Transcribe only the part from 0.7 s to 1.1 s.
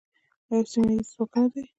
سیمه ییز